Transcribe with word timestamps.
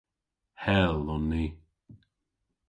Hel 0.63 0.97
on 1.15 1.23
ni. 1.29 1.45